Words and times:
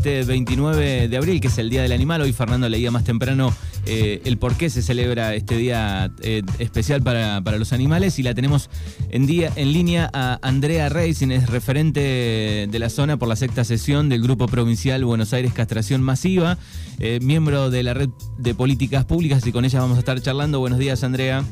este 0.00 0.22
29 0.22 1.08
de 1.08 1.16
abril, 1.18 1.42
que 1.42 1.48
es 1.48 1.58
el 1.58 1.68
Día 1.68 1.82
del 1.82 1.92
Animal. 1.92 2.22
Hoy 2.22 2.32
Fernando 2.32 2.70
leía 2.70 2.90
más 2.90 3.04
temprano 3.04 3.52
eh, 3.84 4.22
el 4.24 4.38
por 4.38 4.56
qué 4.56 4.70
se 4.70 4.80
celebra 4.80 5.34
este 5.34 5.58
día 5.58 6.10
eh, 6.22 6.40
especial 6.58 7.02
para, 7.02 7.42
los 7.58 7.74
animales 7.74 8.18
y 8.18 8.22
la 8.22 8.32
tenemos 8.32 8.70
en, 9.10 9.26
día, 9.26 9.52
en 9.56 9.74
línea 9.74 10.08
a 10.14 10.38
Andrea 10.40 10.88
quien 10.88 11.32
es 11.32 11.50
referente 11.50 12.00
de 12.70 12.78
la 12.78 12.88
zona 12.88 13.18
por 13.18 13.28
la 13.28 13.36
sexta 13.36 13.62
sesión 13.62 14.08
del 14.08 14.22
Grupo 14.22 14.46
Provincial 14.46 15.04
Buenos 15.04 15.34
Aires 15.34 15.52
Castración 15.52 16.00
Masiva, 16.00 16.56
eh, 16.98 17.18
miembro 17.20 17.68
de 17.68 17.82
la 17.82 17.92
Red 17.92 18.08
de 18.38 18.54
Políticas 18.54 19.04
Públicas 19.04 19.46
y 19.46 19.52
con 19.52 19.66
ella 19.66 19.80
vamos 19.80 19.98
a 19.98 20.00
estar 20.00 20.18
charlando. 20.22 20.60
Buenos 20.60 20.78
días, 20.78 21.04
Andrea. 21.04 21.44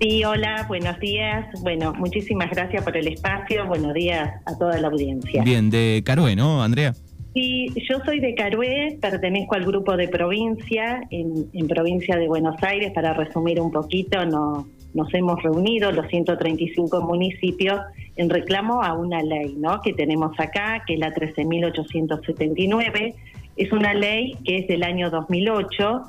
Sí, 0.00 0.24
hola, 0.24 0.64
buenos 0.66 0.98
días. 0.98 1.46
Bueno, 1.62 1.94
muchísimas 1.94 2.50
gracias 2.50 2.82
por 2.82 2.96
el 2.96 3.06
espacio. 3.06 3.66
Buenos 3.66 3.94
días 3.94 4.30
a 4.46 4.58
toda 4.58 4.80
la 4.80 4.88
audiencia. 4.88 5.44
Bien, 5.44 5.70
de 5.70 6.02
Carué, 6.04 6.34
¿no, 6.34 6.64
Andrea? 6.64 6.92
Sí, 7.36 7.68
yo 7.86 7.98
soy 8.06 8.20
de 8.20 8.34
Carué, 8.34 8.96
pertenezco 8.98 9.56
al 9.56 9.66
grupo 9.66 9.94
de 9.94 10.08
provincia, 10.08 11.02
en, 11.10 11.68
provincia 11.68 12.16
de 12.16 12.28
Buenos 12.28 12.56
Aires, 12.62 12.92
para 12.94 13.12
resumir 13.12 13.60
un 13.60 13.70
poquito, 13.70 14.24
no, 14.24 14.66
nos 14.94 15.12
hemos 15.12 15.42
reunido 15.42 15.92
los 15.92 16.08
135 16.08 17.02
municipios 17.02 17.78
en 18.16 18.30
reclamo 18.30 18.82
a 18.82 18.94
una 18.94 19.22
ley 19.22 19.54
¿no? 19.58 19.82
que 19.82 19.92
tenemos 19.92 20.32
acá, 20.40 20.82
que 20.86 20.94
es 20.94 20.98
la 20.98 21.12
13.879. 21.12 23.14
Es 23.58 23.70
una 23.70 23.92
ley 23.92 24.38
que 24.42 24.60
es 24.60 24.66
del 24.66 24.82
año 24.82 25.10
2008 25.10 26.04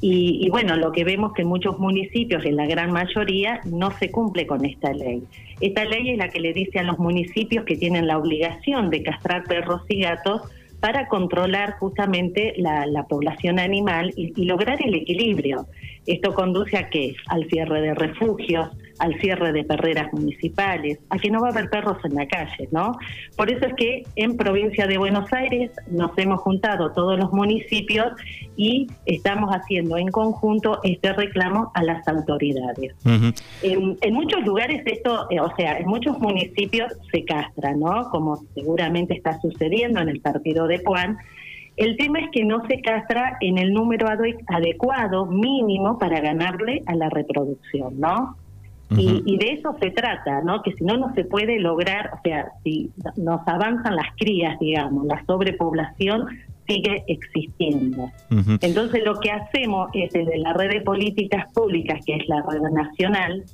y, 0.00 0.48
bueno, 0.48 0.76
lo 0.76 0.92
que 0.92 1.04
vemos 1.04 1.34
que 1.34 1.44
muchos 1.44 1.78
municipios, 1.78 2.42
en 2.46 2.56
la 2.56 2.64
gran 2.64 2.90
mayoría, 2.90 3.60
no 3.66 3.90
se 3.98 4.10
cumple 4.10 4.46
con 4.46 4.64
esta 4.64 4.94
ley. 4.94 5.22
Esta 5.60 5.84
ley 5.84 6.12
es 6.12 6.16
la 6.16 6.30
que 6.30 6.40
le 6.40 6.54
dice 6.54 6.78
a 6.78 6.84
los 6.84 6.98
municipios 6.98 7.66
que 7.66 7.76
tienen 7.76 8.06
la 8.06 8.16
obligación 8.16 8.88
de 8.88 9.02
castrar 9.02 9.44
perros 9.44 9.82
y 9.90 10.00
gatos 10.00 10.40
para 10.80 11.08
controlar 11.08 11.78
justamente 11.78 12.54
la, 12.56 13.04
población 13.08 13.58
animal 13.58 14.12
y, 14.16 14.32
y, 14.34 14.44
lograr 14.46 14.78
el 14.84 14.94
equilibrio. 14.94 15.66
Esto 16.06 16.34
conduce 16.34 16.76
a 16.76 16.88
qué? 16.88 17.14
Al 17.26 17.46
cierre 17.48 17.82
de 17.82 17.94
refugios, 17.94 18.70
al 19.00 19.18
cierre 19.20 19.52
de 19.52 19.64
perreras 19.64 20.12
municipales, 20.12 20.98
a 21.08 21.18
que 21.18 21.30
no 21.30 21.40
va 21.40 21.48
a 21.48 21.50
haber 21.50 21.70
perros 21.70 21.96
en 22.04 22.14
la 22.14 22.26
calle, 22.28 22.68
¿no? 22.70 22.96
Por 23.36 23.50
eso 23.50 23.66
es 23.66 23.74
que 23.74 24.02
en 24.14 24.36
provincia 24.36 24.86
de 24.86 24.98
Buenos 24.98 25.32
Aires 25.32 25.70
nos 25.90 26.16
hemos 26.18 26.40
juntado 26.40 26.92
todos 26.92 27.18
los 27.18 27.32
municipios 27.32 28.12
y 28.56 28.88
estamos 29.06 29.50
haciendo 29.50 29.96
en 29.96 30.08
conjunto 30.08 30.80
este 30.84 31.12
reclamo 31.14 31.72
a 31.74 31.82
las 31.82 32.06
autoridades. 32.06 32.94
en, 33.62 34.14
muchos 34.14 34.44
lugares 34.44 34.82
esto, 34.84 35.26
eh, 35.30 35.40
o 35.40 35.54
sea, 35.56 35.78
en 35.78 35.88
muchos 35.88 36.18
municipios 36.18 36.92
se 37.10 37.24
castra, 37.24 37.74
¿no? 37.74 38.10
Como 38.10 38.36
seguramente 38.54 39.14
está 39.14 39.40
sucediendo 39.40 40.00
en 40.00 40.10
el 40.10 40.20
partido 40.20 40.66
de 40.66 40.78
Puan. 40.80 41.16
El 41.76 41.96
tema 41.96 42.18
es 42.18 42.30
que 42.32 42.44
no 42.44 42.62
se 42.66 42.82
castra 42.82 43.38
en 43.40 43.56
el 43.56 43.72
número 43.72 44.08
adecuado, 44.08 45.24
mínimo, 45.24 45.98
para 45.98 46.20
ganarle 46.20 46.82
a 46.84 46.94
la 46.94 47.08
reproducción, 47.08 47.98
¿no? 47.98 48.36
Y, 48.96 49.38
de 49.38 49.52
eso 49.52 49.76
se 49.80 49.90
trata, 49.90 50.40
¿no? 50.42 50.62
Que 50.62 50.72
si 50.72 50.84
no, 50.84 50.96
no 50.96 51.14
se 51.14 51.24
puede 51.24 51.60
lograr, 51.60 52.10
o 52.14 52.20
sea, 52.24 52.50
si 52.64 52.90
nos 53.16 53.40
avanzan 53.46 53.94
las 53.94 54.08
crías, 54.18 54.58
digamos, 54.58 55.06
la 55.06 55.24
sobrepoblación 55.26 56.26
sigue 56.66 57.04
existiendo. 57.06 58.10
Entonces, 58.60 59.04
lo 59.04 59.18
que 59.20 59.30
hacemos 59.30 59.90
es 59.94 60.12
desde 60.12 60.38
la 60.38 60.52
red 60.54 60.70
de 60.70 60.80
políticas 60.80 61.52
públicas, 61.52 62.00
que 62.04 62.16
es 62.16 62.28
la 62.28 62.42
red 62.48 62.60
nacional, 62.72 63.44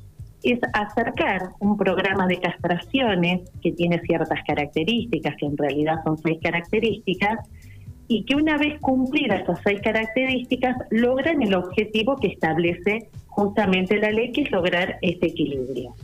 es 0.42 0.60
acercar 0.74 1.50
un 1.60 1.76
programa 1.76 2.26
de 2.26 2.38
castraciones 2.38 3.50
que 3.62 3.72
tiene 3.72 4.00
ciertas 4.02 4.38
características, 4.46 5.34
que 5.38 5.46
en 5.46 5.56
realidad 5.56 5.96
son 6.04 6.18
seis 6.18 6.38
características, 6.42 7.38
y 8.08 8.24
que 8.24 8.36
una 8.36 8.56
vez 8.58 8.78
cumplidas 8.80 9.42
esas 9.42 9.60
seis 9.64 9.80
características 9.82 10.76
logran 10.90 11.42
el 11.42 11.54
objetivo 11.54 12.16
que 12.16 12.28
establece 12.28 13.08
justamente 13.26 13.98
la 13.98 14.10
ley, 14.10 14.32
que 14.32 14.42
es 14.42 14.50
lograr 14.50 14.98
este 15.02 15.26
equilibrio. 15.26 15.94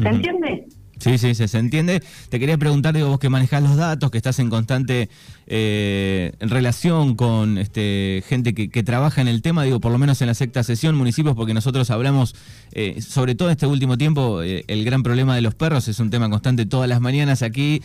¿Se 0.00 0.08
entiende? 0.08 0.66
Sí, 0.98 1.18
sí, 1.18 1.34
se 1.34 1.58
entiende. 1.58 2.02
Te 2.30 2.40
quería 2.40 2.56
preguntar, 2.56 2.94
digo, 2.94 3.08
vos 3.08 3.18
que 3.18 3.28
manejás 3.28 3.62
los 3.62 3.76
datos, 3.76 4.10
que 4.10 4.16
estás 4.16 4.38
en 4.38 4.48
constante 4.48 5.10
eh, 5.46 6.32
relación 6.40 7.16
con 7.16 7.58
este, 7.58 8.24
gente 8.26 8.54
que, 8.54 8.82
trabaja 8.82 9.20
en 9.20 9.28
el 9.28 9.42
tema, 9.42 9.64
digo, 9.64 9.78
por 9.78 9.92
lo 9.92 9.98
menos 9.98 10.22
en 10.22 10.28
la 10.28 10.34
sexta 10.34 10.62
sesión, 10.62 10.94
municipios, 10.94 11.36
porque 11.36 11.52
nosotros 11.52 11.90
hablamos, 11.90 12.34
eh, 12.72 13.02
sobre 13.02 13.34
todo 13.34 13.48
en 13.48 13.52
este 13.52 13.66
último 13.66 13.98
tiempo, 13.98 14.42
eh, 14.42 14.64
el 14.68 14.84
gran 14.84 15.02
problema 15.02 15.34
de 15.34 15.42
los 15.42 15.54
perros 15.54 15.86
es 15.88 16.00
un 16.00 16.08
tema 16.08 16.30
constante 16.30 16.64
todas 16.64 16.88
las 16.88 17.00
mañanas 17.00 17.42
aquí, 17.42 17.82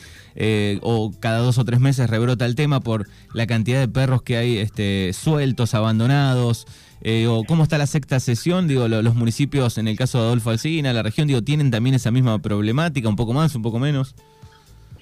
o 0.81 1.11
cada 1.19 1.39
dos 1.39 1.57
o 1.57 1.65
tres 1.65 1.81
meses 1.81 2.09
rebrota 2.09 2.45
el 2.45 2.55
tema 2.55 2.79
por 2.79 3.09
la 3.33 3.45
cantidad 3.45 3.79
de 3.79 3.89
perros 3.89 4.21
que 4.21 4.37
hay 4.37 4.57
este, 4.57 5.11
sueltos, 5.13 5.73
abandonados. 5.73 6.65
Eh, 7.03 7.27
o 7.27 7.43
cómo 7.43 7.63
está 7.63 7.77
la 7.77 7.87
sexta 7.87 8.19
sesión, 8.19 8.67
digo, 8.67 8.87
los 8.87 9.15
municipios, 9.15 9.77
en 9.77 9.87
el 9.87 9.97
caso 9.97 10.19
de 10.19 10.25
Adolfo 10.25 10.51
Alsina, 10.51 10.93
la 10.93 11.03
región, 11.03 11.27
digo, 11.27 11.41
¿tienen 11.41 11.71
también 11.71 11.95
esa 11.95 12.11
misma 12.11 12.39
problemática, 12.39 13.09
un 13.09 13.15
poco 13.15 13.33
más, 13.33 13.55
un 13.55 13.61
poco 13.61 13.79
menos? 13.79 14.15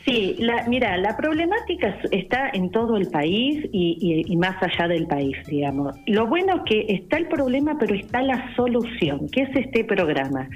Sí, 0.06 0.38
la, 0.40 0.66
mira, 0.68 0.98
la 0.98 1.18
problemática 1.18 1.96
está 2.12 2.50
en 2.54 2.72
todo 2.72 2.96
el 2.96 3.10
país 3.10 3.68
y, 3.72 4.36
más 4.38 4.56
allá 4.64 4.88
del 4.88 5.06
país, 5.08 5.36
digamos. 5.46 5.96
Lo 6.08 6.26
bueno 6.26 6.56
es 6.56 6.62
que 6.64 6.94
está 6.94 7.18
el 7.18 7.28
problema, 7.28 7.78
pero 7.78 7.94
está 7.94 8.22
la 8.22 8.56
solución, 8.56 9.28
que 9.30 9.42
es 9.42 9.56
este 9.56 9.84
programa. 9.84 10.50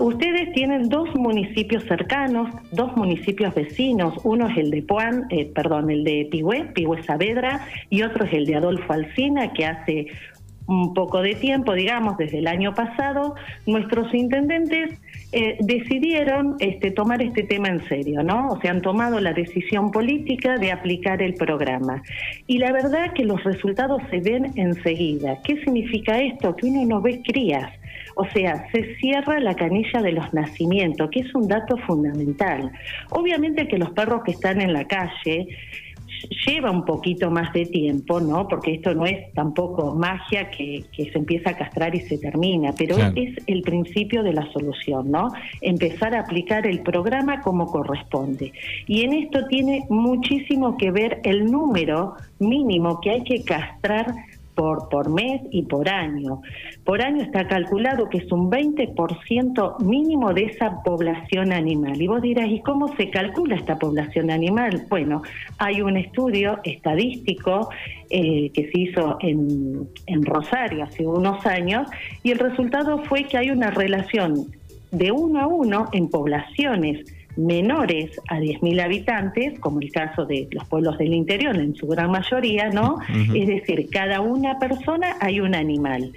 Ustedes 0.00 0.52
tienen 0.52 0.88
dos 0.90 1.12
municipios 1.14 1.82
cercanos, 1.84 2.50
dos 2.70 2.94
municipios 2.96 3.54
vecinos, 3.54 4.14
uno 4.22 4.48
es 4.48 4.58
el 4.58 4.70
de 4.70 4.82
Puan, 4.82 5.26
eh, 5.30 5.50
perdón, 5.52 5.90
el 5.90 6.04
de 6.04 6.28
Pigüé, 6.30 6.64
Pigüé 6.74 7.02
Saavedra, 7.04 7.66
y 7.88 8.02
otro 8.02 8.26
es 8.26 8.32
el 8.32 8.44
de 8.44 8.56
Adolfo 8.56 8.92
Alsina, 8.92 9.52
que 9.54 9.64
hace 9.64 10.08
un 10.68 10.92
poco 10.92 11.22
de 11.22 11.34
tiempo, 11.34 11.72
digamos, 11.72 12.18
desde 12.18 12.38
el 12.38 12.46
año 12.46 12.74
pasado, 12.74 13.34
nuestros 13.66 14.12
intendentes 14.14 15.00
eh, 15.32 15.56
decidieron 15.60 16.56
este, 16.60 16.90
tomar 16.90 17.22
este 17.22 17.42
tema 17.42 17.68
en 17.68 17.86
serio, 17.88 18.22
¿no? 18.22 18.48
O 18.50 18.60
sea, 18.60 18.72
han 18.72 18.82
tomado 18.82 19.18
la 19.18 19.32
decisión 19.32 19.90
política 19.90 20.58
de 20.58 20.70
aplicar 20.70 21.22
el 21.22 21.34
programa. 21.34 22.02
Y 22.46 22.58
la 22.58 22.70
verdad 22.70 23.14
que 23.14 23.24
los 23.24 23.42
resultados 23.44 24.02
se 24.10 24.20
ven 24.20 24.52
enseguida. 24.56 25.38
¿Qué 25.42 25.56
significa 25.64 26.20
esto? 26.20 26.54
Que 26.54 26.66
uno 26.66 26.84
no 26.84 27.00
ve 27.00 27.22
crías. 27.22 27.72
O 28.14 28.26
sea, 28.26 28.68
se 28.72 28.96
cierra 28.96 29.40
la 29.40 29.54
canilla 29.54 30.02
de 30.02 30.12
los 30.12 30.34
nacimientos, 30.34 31.08
que 31.10 31.20
es 31.20 31.34
un 31.34 31.48
dato 31.48 31.78
fundamental. 31.78 32.72
Obviamente 33.10 33.68
que 33.68 33.78
los 33.78 33.90
perros 33.92 34.22
que 34.24 34.32
están 34.32 34.60
en 34.60 34.72
la 34.72 34.84
calle 34.86 35.48
lleva 36.46 36.70
un 36.70 36.84
poquito 36.84 37.30
más 37.30 37.52
de 37.52 37.66
tiempo, 37.66 38.20
¿no? 38.20 38.48
Porque 38.48 38.74
esto 38.74 38.94
no 38.94 39.06
es 39.06 39.32
tampoco 39.34 39.94
magia 39.94 40.50
que, 40.50 40.84
se 40.94 41.18
empieza 41.18 41.50
a 41.50 41.56
castrar 41.56 41.94
y 41.94 42.00
se 42.00 42.18
termina, 42.18 42.72
pero 42.76 42.96
es 43.14 43.36
el 43.46 43.62
principio 43.62 44.22
de 44.22 44.32
la 44.32 44.50
solución, 44.52 45.10
¿no? 45.10 45.30
Empezar 45.60 46.14
a 46.14 46.20
aplicar 46.20 46.66
el 46.66 46.80
programa 46.80 47.40
como 47.42 47.66
corresponde. 47.66 48.52
Y 48.86 49.02
en 49.02 49.14
esto 49.14 49.46
tiene 49.46 49.84
muchísimo 49.88 50.76
que 50.76 50.90
ver 50.90 51.20
el 51.24 51.44
número 51.44 52.14
mínimo 52.38 53.00
que 53.00 53.10
hay 53.10 53.24
que 53.24 53.42
castrar 53.42 54.14
por, 54.58 54.88
por 54.88 55.08
mes 55.08 55.40
y 55.52 55.62
por 55.62 55.88
año. 55.88 56.42
Por 56.82 57.00
año 57.00 57.22
está 57.22 57.46
calculado 57.46 58.08
que 58.08 58.18
es 58.18 58.32
un 58.32 58.50
20% 58.50 59.78
mínimo 59.84 60.34
de 60.34 60.46
esa 60.46 60.82
población 60.82 61.52
animal. 61.52 62.02
Y 62.02 62.08
vos 62.08 62.20
dirás, 62.20 62.48
¿y 62.48 62.58
cómo 62.62 62.88
se 62.96 63.08
calcula 63.08 63.54
esta 63.54 63.78
población 63.78 64.32
animal? 64.32 64.84
Bueno, 64.88 65.22
hay 65.58 65.80
un 65.80 65.96
estudio 65.96 66.58
estadístico 66.64 67.68
eh, 68.10 68.50
que 68.52 68.68
se 68.72 68.80
hizo 68.80 69.18
en, 69.20 69.88
en 70.06 70.24
Rosario 70.24 70.82
hace 70.82 71.06
unos 71.06 71.46
años 71.46 71.88
y 72.24 72.32
el 72.32 72.40
resultado 72.40 72.98
fue 73.04 73.22
que 73.24 73.38
hay 73.38 73.52
una 73.52 73.70
relación 73.70 74.46
de 74.90 75.12
uno 75.12 75.40
a 75.40 75.46
uno 75.46 75.86
en 75.92 76.10
poblaciones 76.10 77.06
menores 77.38 78.20
a 78.28 78.40
10.000 78.40 78.82
habitantes, 78.82 79.58
como 79.60 79.80
el 79.80 79.92
caso 79.92 80.26
de 80.26 80.48
los 80.50 80.64
pueblos 80.66 80.98
del 80.98 81.14
interior 81.14 81.56
en 81.56 81.74
su 81.74 81.86
gran 81.86 82.10
mayoría, 82.10 82.68
¿no? 82.68 82.98
Es 83.34 83.46
decir, 83.46 83.88
cada 83.90 84.20
una 84.20 84.58
persona 84.58 85.16
hay 85.20 85.40
un 85.40 85.54
animal. 85.54 86.12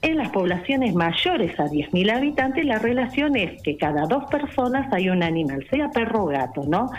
En 0.00 0.16
las 0.16 0.30
poblaciones 0.30 0.94
mayores 0.94 1.58
a 1.58 1.64
10.000 1.64 2.14
habitantes, 2.14 2.64
la 2.64 2.78
relación 2.78 3.34
es 3.34 3.60
que 3.62 3.76
cada 3.76 4.06
dos 4.06 4.26
personas 4.26 4.92
hay 4.92 5.08
un 5.08 5.24
animal, 5.24 5.66
sea 5.70 5.90
perro 5.90 6.24
o 6.24 6.26
gato, 6.26 6.62
¿no? 6.68 6.90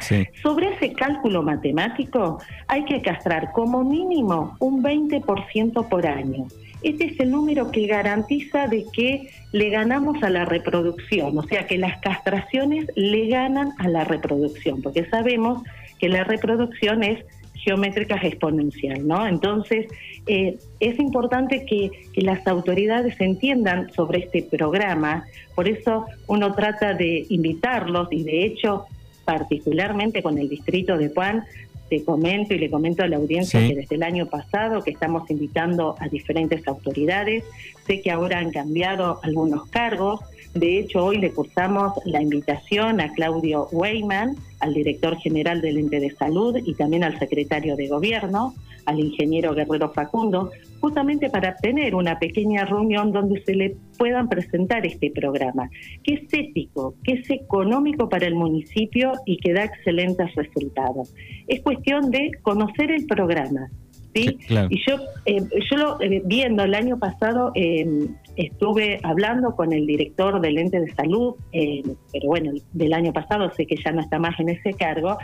Sobre 0.42 0.74
ese 0.74 0.92
cálculo 0.92 1.42
matemático, 1.44 2.40
hay 2.68 2.84
que 2.84 3.02
castrar 3.02 3.52
como 3.54 3.86
mínimo 3.86 4.58
un 4.60 4.84
20% 4.84 5.88
por 5.88 6.08
año. 6.08 6.48
Este 6.82 7.06
es 7.06 7.20
el 7.20 7.32
número 7.32 7.72
que 7.72 7.88
garantiza 7.88 8.68
de 8.68 8.86
que 8.94 9.30
le 9.52 9.70
ganamos 9.70 10.22
a 10.24 10.30
la 10.30 10.46
reproducción, 10.46 11.38
o 11.38 11.44
sea 11.44 11.68
que 11.68 11.78
las 11.78 12.00
castraciones 12.00 12.88
le 12.96 13.28
ganan 13.28 13.72
a 13.80 13.90
la 13.90 14.04
reproducción, 14.04 14.82
porque 14.82 15.06
sabemos 15.10 15.64
que 16.00 16.08
la 16.08 16.24
reproducción 16.24 17.04
es 17.04 17.26
geométrica 17.56 18.16
exponencial, 18.16 19.06
¿no? 19.06 19.28
Entonces, 19.28 19.88
eh, 20.28 20.58
es 20.80 21.00
importante 21.00 21.66
que, 21.66 21.92
las 22.16 22.46
autoridades 22.48 23.16
entiendan 23.22 23.92
sobre 23.94 24.20
este 24.20 24.44
programa, 24.44 25.24
por 25.56 25.70
eso 25.70 26.06
uno 26.28 26.54
trata 26.54 26.94
de 26.94 27.26
invitarlos 27.30 28.10
y 28.12 28.24
de 28.24 28.46
hecho, 28.46 28.86
particularmente 29.24 30.22
con 30.22 30.38
el 30.38 30.50
distrito 30.50 30.98
de 30.98 31.10
Puan, 31.10 31.46
te 31.90 32.04
comento 32.04 32.54
y 32.54 32.60
le 32.60 32.70
comento 32.70 33.04
a 33.04 33.08
la 33.08 33.18
audiencia 33.18 33.60
que 33.60 33.76
desde 33.76 33.96
el 33.96 34.04
año 34.04 34.28
pasado 34.28 34.84
que 34.84 34.92
estamos 34.92 35.30
invitando 35.30 35.96
a 36.00 36.08
diferentes 36.08 36.68
autoridades, 36.68 37.44
sé 37.88 38.02
que 38.02 38.12
ahora 38.12 38.40
han 38.40 38.52
cambiado 38.52 39.20
algunos 39.24 39.68
cargos, 39.68 40.22
de 40.54 40.80
hecho, 40.80 41.06
hoy 41.06 41.20
le 41.20 41.32
cursamos 41.32 41.94
la 42.06 42.22
invitación 42.22 43.02
a 43.02 43.14
Claudio 43.14 43.68
Weyman, 43.72 44.36
al 44.60 44.74
director 44.74 45.18
general 45.18 45.62
del 45.62 45.78
ente 45.78 46.00
de 46.00 46.12
salud 46.12 46.58
y 46.64 46.74
también 46.74 47.04
al 47.04 47.18
secretario 47.20 47.76
de 47.76 47.88
gobierno, 47.88 48.54
al 48.86 49.00
ingeniero 49.00 49.54
Guerrero 49.54 49.92
Facundo, 49.92 50.52
justamente 50.80 51.30
para 51.30 51.56
tener 51.56 51.96
una 51.96 52.18
pequeña 52.20 52.66
reunión 52.66 53.12
donde 53.12 53.42
se 53.44 53.56
le 53.56 53.76
puedan 53.98 54.28
presentar 54.28 54.86
este 54.86 55.12
programa, 55.12 55.70
que 56.04 56.16
es 56.16 56.34
ético, 56.34 56.96
que 57.04 57.14
es 57.14 57.30
económico 57.30 58.10
para 58.10 58.28
el 58.28 58.36
municipio 58.36 59.14
y 59.26 59.38
que 59.38 59.54
da 59.54 59.66
excelentes 59.66 60.34
resultados. 60.36 61.14
Es 61.48 61.62
cuestión 61.62 62.12
de 62.12 62.32
conocer 62.42 62.92
el 62.92 63.06
programa, 63.06 63.70
¿sí? 64.14 64.38
Y 64.70 64.80
yo, 64.88 64.98
eh, 65.26 65.42
yo 65.70 65.78
lo, 65.78 66.02
eh, 66.02 66.22
viendo 66.26 66.64
el 66.64 66.74
año 66.74 66.98
pasado, 66.98 67.52
eh, 67.56 67.88
estuve 68.36 69.00
hablando 69.04 69.56
con 69.56 69.74
el 69.74 69.86
director 69.86 70.40
del 70.42 70.58
ente 70.58 70.80
de 70.80 70.92
salud, 70.94 71.36
pero 71.52 72.28
bueno, 72.28 72.52
del 72.74 72.94
año 72.94 73.14
pasado 73.14 73.52
sé 73.52 73.66
que 73.66 73.76
ya 73.84 73.92
no 73.92 74.02
está 74.02 74.20
más 74.20 74.40
en 74.40 74.50
ese 74.50 74.74
cargo, 74.74 75.18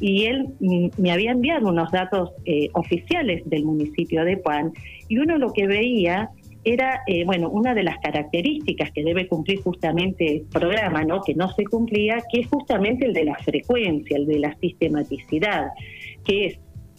y 0.00 0.26
él 0.26 0.48
mm, 0.60 0.88
me 0.98 1.12
había 1.12 1.32
enviado 1.32 1.68
unos 1.68 1.90
datos 1.90 2.30
oficiales 2.74 3.42
del 3.46 3.64
municipio 3.64 4.24
de 4.24 4.36
Puan, 4.36 4.72
y 5.08 5.18
uno 5.18 5.38
lo 5.38 5.52
que 5.52 5.66
veía 5.66 6.30
era, 6.64 7.00
bueno, 7.24 7.48
una 7.48 7.72
de 7.72 7.82
las 7.82 7.98
características 7.98 8.90
que 8.92 9.02
debe 9.02 9.26
cumplir 9.26 9.62
justamente 9.62 10.30
el 10.30 10.42
programa, 10.42 11.02
¿no? 11.04 11.22
Que 11.22 11.34
no 11.34 11.50
se 11.52 11.64
cumplía, 11.64 12.22
que 12.30 12.40
es 12.40 12.48
justamente 12.48 13.06
el 13.06 13.14
de 13.14 13.24
la 13.24 13.36
frecuencia, 13.36 14.18
el 14.18 14.26
de 14.26 14.38
la 14.40 14.54
sistematicidad, 14.56 15.68
que 16.24 16.46
es 16.46 16.58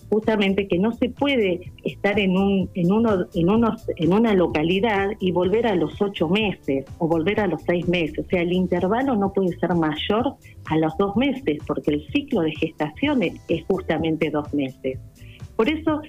justamente 0.10 0.68
que 0.68 0.80
no 0.80 0.92
se 0.94 1.10
puede 1.10 1.72
estar 1.84 2.20
en 2.20 2.36
un 2.38 2.70
en 2.74 2.92
uno 2.92 3.28
en 3.34 3.50
unos 3.50 3.86
en 3.96 4.14
una 4.14 4.34
localidad 4.34 5.12
y 5.20 5.32
volver 5.32 5.68
a 5.68 5.76
los 5.76 6.02
ocho 6.02 6.28
meses 6.28 6.86
o 6.98 7.08
volver 7.08 7.40
a 7.40 7.48
los 7.48 7.62
seis 7.64 7.88
meses 7.88 8.20
o 8.20 8.30
sea 8.30 8.42
el 8.42 8.54
intervalo 8.54 9.16
no 9.16 9.32
puede 9.32 9.58
ser 9.58 9.74
mayor 9.76 10.36
a 10.66 10.78
los 10.78 10.98
dos 10.98 11.16
meses 11.16 11.60
porque 11.68 11.92
el 11.92 12.08
ciclo 12.12 12.42
de 12.42 12.56
gestación 12.56 13.22
es, 13.24 13.34
justamente 13.68 14.30
dos 14.30 14.54
meses 14.54 15.00
por 15.56 15.70
eso 15.70 16.02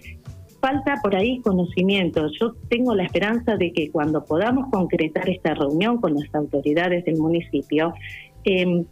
falta 0.61 0.97
por 1.03 1.17
ahí 1.17 1.41
conocimiento. 1.41 2.29
Yo 2.39 2.55
tengo 2.69 2.95
la 2.95 3.05
esperanza 3.05 3.57
de 3.57 3.73
que 3.73 3.91
cuando 3.91 4.25
podamos 4.25 4.69
concretar 4.71 5.29
esta 5.29 5.55
reunión 5.55 5.99
con 6.01 6.15
las 6.15 6.33
autoridades 6.35 7.05
del 7.07 7.17
municipio, 7.17 7.95
eh, 8.45 8.85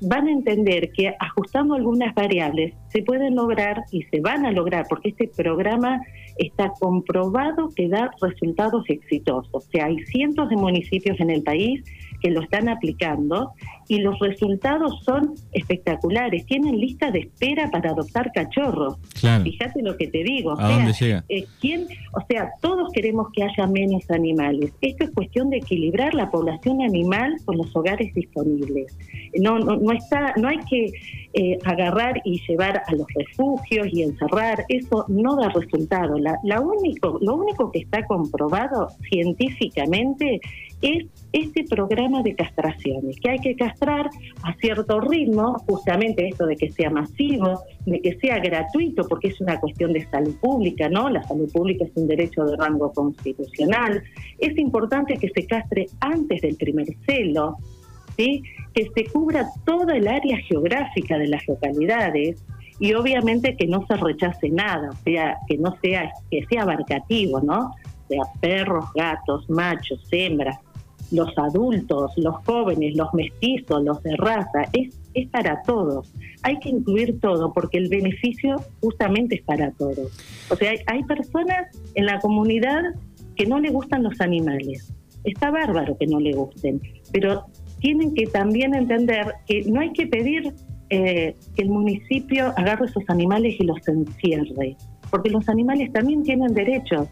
van 0.00 0.28
a 0.28 0.32
entender 0.32 0.90
que 0.92 1.14
ajustando 1.18 1.74
algunas 1.74 2.14
variables 2.14 2.74
se 2.88 3.02
pueden 3.02 3.34
lograr 3.34 3.84
y 3.90 4.02
se 4.04 4.20
van 4.20 4.46
a 4.46 4.52
lograr, 4.52 4.86
porque 4.88 5.10
este 5.10 5.28
programa 5.28 6.00
está 6.38 6.72
comprobado 6.80 7.68
que 7.74 7.88
da 7.88 8.10
resultados 8.20 8.84
exitosos. 8.88 9.50
O 9.52 9.60
sea, 9.60 9.86
hay 9.86 9.98
cientos 10.06 10.48
de 10.48 10.56
municipios 10.56 11.20
en 11.20 11.30
el 11.30 11.42
país 11.42 11.82
que 12.20 12.30
lo 12.30 12.42
están 12.42 12.68
aplicando 12.68 13.52
y 13.90 13.98
los 13.98 14.16
resultados 14.20 15.02
son 15.04 15.34
espectaculares. 15.50 16.46
Tienen 16.46 16.78
lista 16.78 17.10
de 17.10 17.18
espera 17.18 17.68
para 17.72 17.90
adoptar 17.90 18.30
cachorros. 18.32 18.98
Fíjate 19.42 19.82
lo 19.82 19.96
que 19.96 20.06
te 20.06 20.22
digo. 20.22 20.52
O 20.52 20.56
sea, 20.56 21.24
eh, 21.28 21.44
¿quién, 21.60 21.88
o 22.12 22.24
sea, 22.28 22.52
todos 22.60 22.92
queremos 22.92 23.32
que 23.32 23.42
haya 23.42 23.66
menos 23.66 24.08
animales. 24.10 24.72
Esto 24.80 25.02
es 25.02 25.10
cuestión 25.10 25.50
de 25.50 25.56
equilibrar 25.56 26.14
la 26.14 26.30
población 26.30 26.82
animal 26.82 27.34
con 27.44 27.56
los 27.56 27.74
hogares 27.74 28.14
disponibles. 28.14 28.96
No, 29.40 29.58
no, 29.58 29.76
no 29.76 29.90
está, 29.90 30.34
no 30.36 30.46
hay 30.46 30.58
que 30.70 30.92
eh, 31.32 31.58
agarrar 31.64 32.22
y 32.24 32.40
llevar 32.46 32.82
a 32.86 32.92
los 32.92 33.08
refugios 33.12 33.88
y 33.90 34.04
encerrar. 34.04 34.66
Eso 34.68 35.04
no 35.08 35.34
da 35.34 35.48
resultado. 35.48 36.16
La, 36.16 36.38
la 36.44 36.60
único, 36.60 37.18
lo 37.20 37.34
único 37.34 37.72
que 37.72 37.80
está 37.80 38.06
comprobado 38.06 38.86
científicamente 39.08 40.40
es 40.80 41.06
este 41.32 41.64
programa 41.64 42.22
de 42.22 42.34
castraciones, 42.34 43.18
que 43.20 43.30
hay 43.30 43.38
que 43.38 43.54
castrar 43.54 43.79
a 43.82 44.54
cierto 44.60 45.00
ritmo, 45.00 45.56
justamente 45.68 46.28
esto 46.28 46.46
de 46.46 46.56
que 46.56 46.70
sea 46.70 46.90
masivo, 46.90 47.62
de 47.86 48.00
que 48.00 48.18
sea 48.18 48.38
gratuito, 48.38 49.06
porque 49.08 49.28
es 49.28 49.40
una 49.40 49.58
cuestión 49.58 49.92
de 49.92 50.06
salud 50.10 50.34
pública, 50.40 50.88
¿no? 50.88 51.08
La 51.08 51.22
salud 51.22 51.50
pública 51.52 51.84
es 51.84 51.92
un 51.94 52.06
derecho 52.06 52.44
de 52.44 52.56
rango 52.56 52.92
constitucional. 52.92 54.02
Es 54.38 54.56
importante 54.58 55.16
que 55.16 55.28
se 55.28 55.46
castre 55.46 55.86
antes 56.00 56.42
del 56.42 56.56
primer 56.56 56.86
celo, 57.06 57.56
¿sí? 58.16 58.42
Que 58.74 58.88
se 58.94 59.04
cubra 59.10 59.48
toda 59.64 59.96
el 59.96 60.08
área 60.08 60.36
geográfica 60.38 61.18
de 61.18 61.28
las 61.28 61.46
localidades 61.48 62.44
y 62.78 62.94
obviamente 62.94 63.56
que 63.56 63.66
no 63.66 63.86
se 63.86 63.96
rechace 63.96 64.48
nada, 64.48 64.90
o 64.90 65.04
sea, 65.04 65.36
que 65.48 65.58
no 65.58 65.76
sea 65.82 66.10
que 66.30 66.44
sea 66.46 66.62
abarcativo, 66.62 67.40
¿no? 67.40 67.72
sea 68.10 68.24
perros, 68.40 68.84
gatos, 68.94 69.48
machos, 69.48 70.00
hembras, 70.10 70.58
los 71.10 71.36
adultos, 71.36 72.12
los 72.16 72.36
jóvenes, 72.44 72.96
los 72.96 73.12
mestizos, 73.14 73.82
los 73.82 74.02
de 74.02 74.16
raza, 74.16 74.62
es, 74.72 74.98
es 75.14 75.28
para 75.28 75.62
todos. 75.62 76.12
Hay 76.42 76.58
que 76.58 76.68
incluir 76.68 77.20
todo 77.20 77.52
porque 77.52 77.78
el 77.78 77.88
beneficio 77.88 78.56
justamente 78.80 79.36
es 79.36 79.42
para 79.42 79.70
todos. 79.72 80.12
O 80.50 80.56
sea, 80.56 80.72
hay, 80.86 81.02
personas 81.04 81.68
en 81.94 82.06
la 82.06 82.20
comunidad 82.20 82.82
que 83.36 83.46
no 83.46 83.58
le 83.58 83.70
gustan 83.70 84.02
los 84.02 84.20
animales. 84.20 84.92
Está 85.24 85.50
bárbaro 85.50 85.96
que 85.98 86.06
no 86.06 86.20
le 86.20 86.32
gusten, 86.32 86.80
pero 87.12 87.44
tienen 87.80 88.14
que 88.14 88.26
también 88.26 88.74
entender 88.74 89.34
que 89.46 89.64
no 89.64 89.80
hay 89.80 89.92
que 89.92 90.06
pedir 90.06 90.52
eh, 90.90 91.36
que 91.56 91.62
el 91.62 91.68
municipio 91.68 92.52
agarre 92.56 92.86
esos 92.86 93.04
animales 93.08 93.54
y 93.58 93.64
los 93.64 93.86
encierre, 93.86 94.76
porque 95.10 95.30
los 95.30 95.48
animales 95.48 95.92
también 95.92 96.22
tienen 96.22 96.54
derechos 96.54 97.08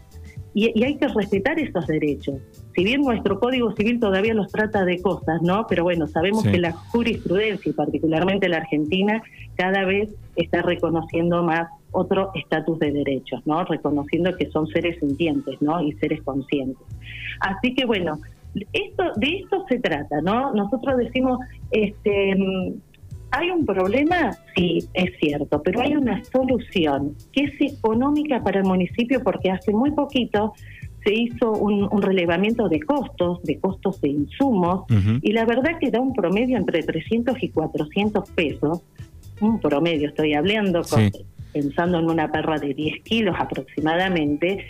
y, 0.53 0.83
hay 0.83 0.95
que 0.97 1.07
respetar 1.07 1.59
esos 1.59 1.85
derechos. 1.87 2.35
Si 2.75 2.83
bien 2.83 3.01
nuestro 3.01 3.39
Código 3.39 3.71
Civil 3.75 3.99
todavía 3.99 4.33
los 4.33 4.51
trata 4.51 4.85
de 4.85 5.01
cosas, 5.01 5.41
¿no? 5.41 5.65
Pero 5.67 5.83
bueno, 5.83 6.07
sabemos 6.07 6.43
que 6.43 6.57
la 6.57 6.71
jurisprudencia, 6.71 7.69
y 7.69 7.73
particularmente 7.73 8.49
la 8.49 8.57
Argentina, 8.57 9.21
cada 9.55 9.85
vez 9.85 10.09
está 10.35 10.61
reconociendo 10.61 11.43
más 11.43 11.69
otro 11.91 12.31
estatus 12.35 12.79
de 12.79 12.91
derechos, 12.91 13.41
¿no? 13.45 13.63
Reconociendo 13.65 14.35
que 14.37 14.49
son 14.49 14.67
seres 14.67 14.99
sintientes, 14.99 15.61
¿no? 15.61 15.81
Y 15.81 15.93
seres 15.93 16.21
conscientes. 16.23 16.85
Así 17.41 17.73
que 17.75 17.85
bueno, 17.85 18.19
esto 18.73 19.03
de 19.15 19.37
esto 19.37 19.65
se 19.67 19.79
trata, 19.79 20.21
¿no? 20.21 20.53
Nosotros 20.53 20.97
decimos, 20.97 21.39
este 21.71 22.35
¿Hay 23.31 23.51
un 23.51 23.65
problema? 23.65 24.31
Sí, 24.55 24.87
es 24.93 25.11
cierto, 25.19 25.61
pero 25.61 25.81
hay 25.81 25.95
una 25.95 26.23
solución 26.25 27.15
que 27.31 27.43
es 27.43 27.73
económica 27.75 28.41
para 28.43 28.59
el 28.59 28.65
municipio 28.65 29.21
porque 29.23 29.51
hace 29.51 29.71
muy 29.71 29.91
poquito 29.91 30.53
se 31.03 31.13
hizo 31.13 31.51
un, 31.51 32.01
relevamiento 32.01 32.67
de 32.67 32.81
costos, 32.81 33.41
de 33.43 33.59
costos 33.59 34.01
de 34.01 34.09
insumos, 34.09 34.83
y 35.21 35.31
la 35.31 35.45
verdad 35.45 35.79
que 35.79 35.91
da 35.91 36.01
un 36.01 36.13
promedio 36.13 36.57
entre 36.57 36.83
300 36.83 37.41
y 37.41 37.49
400 37.49 38.29
pesos, 38.31 38.81
un 39.39 39.61
promedio 39.61 40.09
estoy 40.09 40.33
hablando, 40.33 40.81
pensando 41.53 41.99
en 41.99 42.09
una 42.09 42.29
perra 42.31 42.59
de 42.59 42.73
10 42.73 43.03
kilos 43.03 43.35
aproximadamente, 43.39 44.65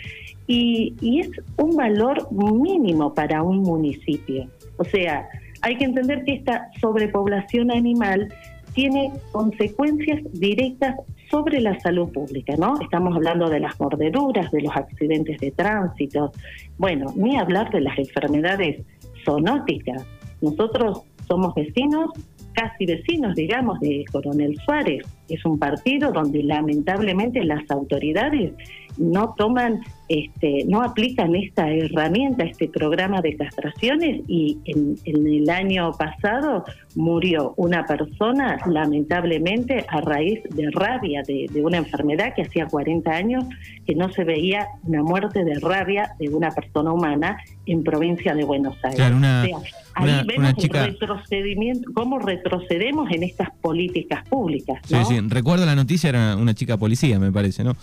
y, 0.46 0.94
y 1.00 1.20
es 1.20 1.30
un 1.56 1.76
valor 1.76 2.28
mínimo 2.30 3.12
para 3.12 3.42
un 3.42 3.62
municipio. 3.62 4.46
O 4.76 4.84
sea, 4.84 5.28
hay 5.62 5.76
que 5.76 5.84
entender 5.84 6.24
que 6.24 6.34
esta 6.34 6.70
sobrepoblación 6.80 7.70
animal 7.70 8.32
tiene 8.74 9.12
consecuencias 9.32 10.20
directas 10.32 10.96
sobre 11.30 11.60
la 11.60 11.78
salud 11.80 12.10
pública, 12.12 12.54
¿no? 12.58 12.80
Estamos 12.80 13.14
hablando 13.14 13.48
de 13.48 13.60
las 13.60 13.78
mordeduras, 13.80 14.50
de 14.50 14.62
los 14.62 14.74
accidentes 14.74 15.38
de 15.40 15.50
tránsito, 15.52 16.32
bueno, 16.78 17.12
ni 17.16 17.38
hablar 17.38 17.70
de 17.70 17.80
las 17.80 17.98
enfermedades 17.98 18.84
zoonóticas. 19.24 20.04
Nosotros 20.40 21.02
somos 21.28 21.54
vecinos, 21.54 22.10
casi 22.52 22.86
vecinos, 22.86 23.36
digamos, 23.36 23.78
de 23.80 24.04
Coronel 24.10 24.56
Suárez. 24.64 25.06
Es 25.30 25.44
un 25.44 25.58
partido 25.58 26.12
donde 26.12 26.42
lamentablemente 26.42 27.44
las 27.44 27.70
autoridades 27.70 28.52
no 29.00 29.34
toman, 29.36 29.80
este, 30.08 30.64
no 30.66 30.82
aplican 30.82 31.34
esta 31.34 31.70
herramienta, 31.70 32.44
este 32.44 32.68
programa 32.68 33.20
de 33.20 33.36
castraciones 33.36 34.22
y 34.26 34.58
en, 34.64 34.96
el 35.04 35.48
año 35.48 35.92
pasado 35.92 36.64
murió 36.96 37.54
una 37.56 37.86
persona 37.86 38.58
lamentablemente 38.66 39.86
a 39.88 40.00
raíz 40.00 40.40
de 40.50 40.70
rabia, 40.70 41.22
de, 41.26 41.48
una 41.62 41.78
enfermedad 41.78 42.34
que 42.34 42.42
hacía 42.42 42.66
40 42.66 43.10
años 43.10 43.44
que 43.86 43.94
no 43.94 44.12
se 44.12 44.24
veía 44.24 44.66
una 44.84 45.02
muerte 45.02 45.44
de 45.44 45.58
rabia 45.60 46.12
de 46.18 46.28
una 46.28 46.50
persona 46.50 46.92
humana 46.92 47.38
en 47.66 47.82
provincia 47.82 48.34
de 48.34 48.44
Buenos 48.44 48.76
Aires. 48.84 49.00
ahí 49.94 50.26
vemos 50.26 50.54
retrocedimiento, 50.68 51.90
cómo 51.94 52.18
retrocedemos 52.18 53.10
en 53.12 53.22
estas 53.22 53.50
políticas 53.60 54.28
públicas. 54.28 54.80
Sí, 54.84 54.96
sí, 55.08 55.19
recuerdo 55.28 55.66
la 55.66 55.74
noticia, 55.74 56.08
era 56.08 56.36
una 56.36 56.54
chica 56.54 56.76
policía, 56.76 57.18
me 57.18 57.32
parece, 57.32 57.64
¿no? 57.64 57.76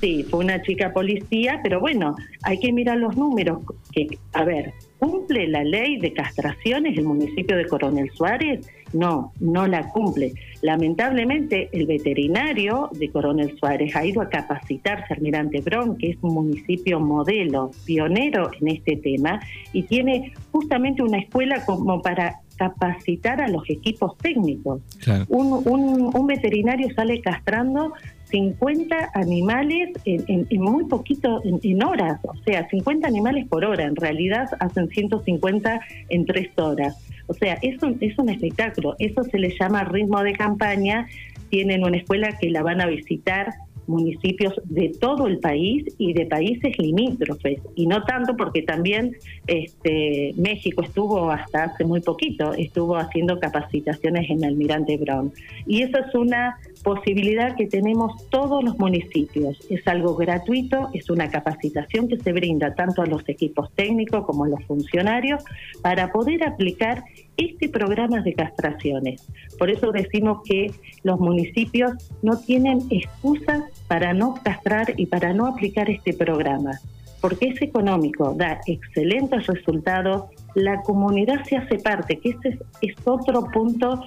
Sí, 0.00 0.24
fue 0.30 0.40
una 0.40 0.62
chica 0.62 0.94
policía, 0.94 1.60
pero 1.62 1.78
bueno, 1.78 2.16
hay 2.42 2.58
que 2.58 2.72
mirar 2.72 2.96
los 2.96 3.16
números. 3.16 3.58
Que, 3.92 4.18
a 4.32 4.44
ver, 4.44 4.72
¿cumple 4.98 5.46
la 5.46 5.62
ley 5.62 5.98
de 5.98 6.14
castraciones 6.14 6.96
el 6.96 7.04
municipio 7.04 7.54
de 7.54 7.66
Coronel 7.66 8.10
Suárez? 8.14 8.66
No, 8.94 9.32
no 9.40 9.66
la 9.66 9.88
cumple. 9.90 10.32
Lamentablemente, 10.62 11.68
el 11.72 11.86
veterinario 11.86 12.88
de 12.94 13.10
Coronel 13.10 13.58
Suárez 13.58 13.94
ha 13.94 14.06
ido 14.06 14.22
a 14.22 14.30
capacitarse, 14.30 15.12
Almirante 15.12 15.60
Bron, 15.60 15.98
que 15.98 16.10
es 16.10 16.16
un 16.22 16.32
municipio 16.32 16.98
modelo, 16.98 17.70
pionero 17.84 18.50
en 18.58 18.68
este 18.68 18.96
tema, 18.96 19.40
y 19.74 19.82
tiene 19.82 20.32
justamente 20.50 21.02
una 21.02 21.18
escuela 21.18 21.64
como 21.66 22.00
para 22.00 22.40
capacitar 22.60 23.40
a 23.40 23.48
los 23.48 23.68
equipos 23.70 24.18
técnicos. 24.18 24.82
Un, 25.28 26.10
un 26.14 26.26
veterinario 26.26 26.92
sale 26.94 27.22
castrando 27.22 27.94
50 28.30 29.12
animales 29.14 29.88
en, 30.04 30.46
muy 30.60 30.84
poquito, 30.84 31.40
en, 31.42 31.82
horas, 31.82 32.20
o 32.22 32.36
sea, 32.44 32.68
50 32.68 33.08
animales 33.08 33.46
por 33.48 33.64
hora, 33.64 33.84
en 33.84 33.96
realidad 33.96 34.46
hacen 34.60 34.88
150 34.88 35.80
en 36.10 36.26
tres 36.26 36.50
horas. 36.56 36.96
O 37.28 37.34
sea, 37.34 37.58
es 37.62 37.82
un, 37.82 37.96
es 38.02 38.18
un 38.18 38.28
espectáculo, 38.28 38.94
eso 38.98 39.24
se 39.24 39.38
le 39.38 39.56
llama 39.58 39.84
ritmo 39.84 40.22
de 40.22 40.34
campaña, 40.34 41.06
tienen 41.48 41.82
una 41.82 41.96
escuela 41.96 42.36
que 42.38 42.50
la 42.50 42.62
van 42.62 42.82
a 42.82 42.86
visitar 42.86 43.54
municipios 43.90 44.54
de 44.64 44.92
todo 45.00 45.26
el 45.26 45.38
país 45.38 45.84
y 45.98 46.12
de 46.12 46.26
países 46.26 46.78
limítrofes 46.78 47.60
y 47.74 47.86
no 47.86 48.04
tanto 48.04 48.36
porque 48.36 48.62
también 48.62 49.16
este 49.46 50.32
México 50.36 50.82
estuvo 50.82 51.30
hasta 51.30 51.64
hace 51.64 51.84
muy 51.84 52.00
poquito 52.00 52.54
estuvo 52.54 52.96
haciendo 52.96 53.38
capacitaciones 53.38 54.30
en 54.30 54.44
Almirante 54.44 54.96
Brown 54.96 55.32
y 55.66 55.82
esa 55.82 56.00
es 56.00 56.14
una 56.14 56.56
posibilidad 56.82 57.56
que 57.56 57.66
tenemos 57.66 58.28
todos 58.30 58.64
los 58.64 58.78
municipios. 58.78 59.58
Es 59.70 59.86
algo 59.86 60.14
gratuito, 60.16 60.88
es 60.94 61.10
una 61.10 61.30
capacitación 61.30 62.08
que 62.08 62.18
se 62.18 62.32
brinda 62.32 62.74
tanto 62.74 63.02
a 63.02 63.06
los 63.06 63.28
equipos 63.28 63.70
técnicos 63.74 64.24
como 64.24 64.44
a 64.44 64.48
los 64.48 64.64
funcionarios 64.64 65.42
para 65.82 66.12
poder 66.12 66.44
aplicar 66.44 67.04
este 67.40 67.68
programa 67.68 68.20
de 68.20 68.34
castraciones. 68.34 69.26
Por 69.58 69.70
eso 69.70 69.92
decimos 69.92 70.42
que 70.44 70.72
los 71.02 71.18
municipios 71.18 71.92
no 72.22 72.38
tienen 72.38 72.82
excusas 72.90 73.64
para 73.88 74.12
no 74.12 74.34
castrar 74.42 74.94
y 74.96 75.06
para 75.06 75.32
no 75.32 75.46
aplicar 75.46 75.90
este 75.90 76.12
programa, 76.12 76.72
porque 77.20 77.48
es 77.48 77.62
económico, 77.62 78.34
da 78.36 78.60
excelentes 78.66 79.46
resultados, 79.46 80.24
la 80.54 80.82
comunidad 80.82 81.44
se 81.44 81.56
hace 81.56 81.78
parte, 81.78 82.18
que 82.18 82.30
ese 82.30 82.58
es 82.82 82.94
otro 83.04 83.46
punto 83.52 84.00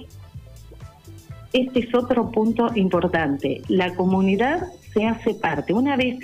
este 1.54 1.78
es 1.78 1.94
otro 1.94 2.32
punto 2.32 2.72
importante. 2.74 3.62
La 3.68 3.94
comunidad 3.94 4.72
se 4.92 5.06
hace 5.06 5.34
parte. 5.34 5.72
Una 5.72 5.96
vez 5.96 6.18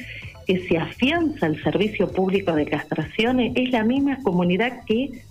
que 0.44 0.66
se 0.66 0.76
afianza 0.76 1.46
el 1.46 1.62
servicio 1.62 2.10
público 2.10 2.52
de 2.52 2.66
castraciones, 2.66 3.52
es 3.54 3.70
la 3.70 3.84
misma 3.84 4.18
comunidad 4.24 4.84
que 4.86 5.22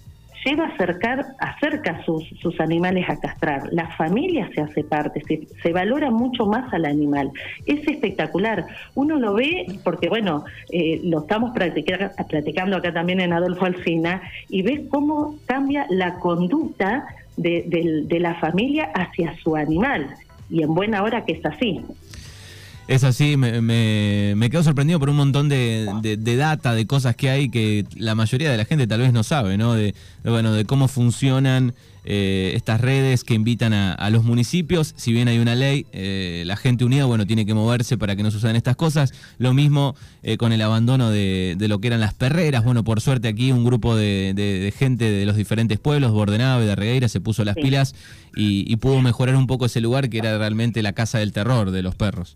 lleva 0.46 0.66
a 0.66 0.68
acercar, 0.70 1.26
acerca 1.40 2.04
sus, 2.04 2.24
sus 2.42 2.60
animales 2.60 3.10
a 3.10 3.20
castrar. 3.20 3.70
La 3.72 3.88
familia 3.96 4.50
se 4.54 4.62
hace 4.62 4.84
parte, 4.84 5.22
se, 5.62 5.74
valora 5.74 6.12
mucho 6.12 6.46
más 6.46 6.74
al 6.74 6.86
animal. 6.86 7.32
Es 7.66 7.88
espectacular. 7.88 8.66
Uno 8.96 9.18
lo 9.18 9.34
ve 9.34 9.66
porque, 9.84 10.10
bueno, 10.10 10.44
eh, 10.72 11.02
lo 11.04 11.22
estamos 11.22 11.52
platicando 11.52 12.78
acá 12.78 12.94
también 12.94 13.20
en 13.22 13.34
Adolfo 13.34 13.66
Alcina 13.66 14.22
y 14.50 14.62
ves 14.62 14.82
cómo 14.90 15.36
cambia 15.46 15.86
la 15.90 16.16
conducta 16.16 17.06
de, 17.38 18.20
la 18.20 18.36
familia 18.36 18.92
hacia 18.94 19.36
su 19.38 19.56
animal. 19.56 20.16
Y 20.50 20.64
en 20.64 20.74
buena 20.74 21.04
hora 21.04 21.26
que 21.26 21.34
es 21.34 21.46
así. 21.46 21.82
Es 22.90 23.04
así, 23.04 23.38
me, 23.38 23.62
me, 23.62 24.50
quedo 24.50 24.64
sorprendido 24.64 25.00
por 25.00 25.12
un 25.12 25.16
montón 25.16 25.48
de, 25.48 25.88
de, 26.02 26.36
data, 26.36 26.74
de 26.74 26.88
cosas 26.88 27.16
que 27.16 27.30
hay 27.30 27.48
que 27.48 27.86
la 27.96 28.16
mayoría 28.16 28.50
de 28.50 28.58
la 28.58 28.66
gente 28.66 28.88
tal 28.88 29.02
vez 29.02 29.14
no 29.14 29.22
sabe, 29.22 29.60
¿no? 29.60 29.76
De, 29.76 29.94
bueno, 30.24 30.54
de 30.54 30.66
cómo 30.66 30.88
funcionan 30.88 31.76
eh, 32.04 32.54
estas 32.56 32.82
redes 32.82 33.24
que 33.24 33.36
invitan 33.36 33.74
a, 33.74 34.10
los 34.10 34.24
municipios. 34.24 34.96
Si 34.98 35.14
bien 35.14 35.28
hay 35.28 35.38
una 35.38 35.54
ley, 35.54 35.86
eh, 35.94 36.42
la 36.48 36.56
gente 36.56 36.84
unida, 36.84 37.06
bueno, 37.06 37.28
tiene 37.28 37.46
que 37.46 37.54
moverse 37.54 37.96
para 37.96 38.16
que 38.16 38.24
no 38.24 38.32
sucedan 38.32 38.56
estas 38.56 38.76
cosas. 38.76 39.14
Lo 39.38 39.54
mismo 39.54 39.96
eh, 40.24 40.38
con 40.38 40.52
el 40.52 40.62
abandono 40.64 41.12
de, 41.12 41.56
lo 41.60 41.80
que 41.80 41.90
eran 41.90 42.00
las 42.00 42.16
perreras. 42.16 42.64
Bueno, 42.64 42.84
por 42.84 43.02
suerte 43.02 43.28
aquí 43.28 43.52
un 43.52 43.64
grupo 43.64 43.96
de, 43.96 44.74
gente 44.76 45.12
de 45.12 45.28
los 45.28 45.36
diferentes 45.36 45.78
pueblos, 45.78 46.12
Bordenave, 46.12 46.66
de 46.66 46.76
Regueira, 46.76 47.08
se 47.08 47.22
puso 47.22 47.46
las 47.46 47.56
pilas 47.56 47.94
y, 48.36 48.76
pudo 48.78 49.00
mejorar 49.04 49.36
un 49.36 49.46
poco 49.46 49.68
ese 49.68 49.80
lugar 49.80 50.10
que 50.10 50.18
era 50.18 50.40
realmente 50.40 50.82
la 50.82 50.94
casa 50.94 51.20
del 51.20 51.34
terror 51.34 51.70
de 51.70 51.84
los 51.84 51.94
perros. 51.94 52.36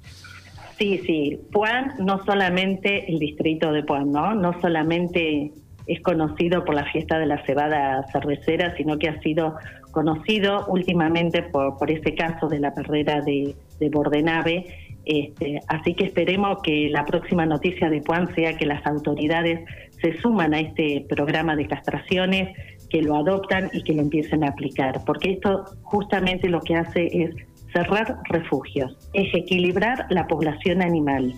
Sí, 0.77 0.99
sí. 1.05 1.39
Puan, 1.51 1.93
no 1.99 2.23
solamente 2.25 3.11
el 3.11 3.19
distrito 3.19 3.71
de 3.71 3.83
Puan, 3.83 4.11
¿no? 4.11 4.33
No 4.33 4.59
solamente 4.61 5.51
es 5.85 6.01
conocido 6.01 6.63
por 6.63 6.75
la 6.75 6.85
fiesta 6.85 7.19
de 7.19 7.25
la 7.25 7.43
cebada 7.45 8.05
cervecera, 8.11 8.75
sino 8.77 8.97
que 8.97 9.09
ha 9.09 9.19
sido 9.21 9.55
conocido 9.91 10.65
últimamente 10.67 11.43
por, 11.43 11.77
por 11.77 11.91
ese 11.91 12.15
caso 12.15 12.47
de 12.47 12.59
la 12.59 12.73
perrera 12.73 13.21
de, 13.21 13.55
de 13.79 13.89
Bordenave. 13.89 14.65
Este, 15.05 15.59
así 15.67 15.93
que 15.95 16.05
esperemos 16.05 16.59
que 16.63 16.89
la 16.89 17.05
próxima 17.05 17.45
noticia 17.45 17.89
de 17.89 18.01
Puan 18.01 18.33
sea 18.35 18.55
que 18.55 18.65
las 18.65 18.85
autoridades 18.87 19.59
se 20.01 20.17
suman 20.21 20.53
a 20.53 20.61
este 20.61 21.05
programa 21.09 21.55
de 21.55 21.67
castraciones, 21.67 22.57
que 22.89 23.01
lo 23.01 23.15
adoptan 23.15 23.69
y 23.73 23.83
que 23.83 23.93
lo 23.93 24.01
empiecen 24.01 24.43
a 24.43 24.49
aplicar, 24.49 25.01
porque 25.05 25.31
esto 25.31 25.65
justamente 25.81 26.47
lo 26.47 26.61
que 26.61 26.75
hace 26.75 27.07
es 27.11 27.35
cerrar 27.73 28.19
refugios, 28.29 28.95
es 29.13 29.33
equilibrar 29.33 30.05
la 30.09 30.27
población 30.27 30.81
animal 30.81 31.33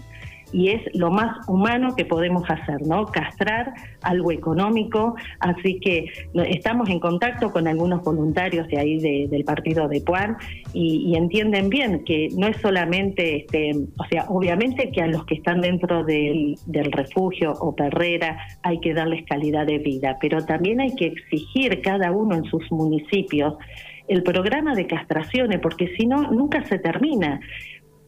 y 0.55 0.69
es 0.69 0.81
lo 0.93 1.11
más 1.11 1.47
humano 1.49 1.95
que 1.95 2.05
podemos 2.05 2.49
hacer, 2.49 2.81
¿no? 2.85 3.07
Castrar 3.07 3.73
algo 4.01 4.31
económico, 4.31 5.15
así 5.39 5.79
que 5.79 6.05
estamos 6.49 6.89
en 6.89 6.99
contacto 6.99 7.51
con 7.51 7.67
algunos 7.67 8.03
voluntarios 8.03 8.67
de 8.67 8.79
ahí 8.79 9.27
del 9.27 9.43
partido 9.43 9.87
de 9.87 9.99
Puan 10.01 10.37
y, 10.73 11.13
entienden 11.15 11.69
bien 11.69 12.03
que 12.03 12.29
no 12.37 12.47
es 12.47 12.57
solamente, 12.57 13.37
este, 13.37 13.71
o 13.97 14.03
sea, 14.09 14.25
obviamente 14.27 14.91
que 14.91 15.01
a 15.01 15.07
los 15.07 15.25
que 15.25 15.35
están 15.35 15.61
dentro 15.61 16.03
del, 16.03 16.55
del 16.65 16.91
refugio 16.91 17.53
o 17.59 17.75
perrera 17.75 18.37
hay 18.63 18.79
que 18.79 18.93
darles 18.93 19.25
calidad 19.25 19.65
de 19.65 19.79
vida, 19.79 20.17
pero 20.21 20.45
también 20.45 20.81
hay 20.81 20.93
que 20.95 21.07
exigir 21.07 21.81
cada 21.81 22.11
uno 22.11 22.35
en 22.35 22.43
sus 22.45 22.69
municipios 22.71 23.55
el 24.07 24.24
programa 24.24 24.75
de 24.75 24.88
castraciones, 24.88 25.59
porque 25.59 25.95
si 25.95 26.05
no, 26.05 26.31
nunca 26.31 26.63
se 26.65 26.79
termina 26.79 27.39